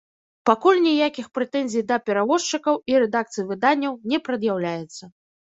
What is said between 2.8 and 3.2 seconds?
і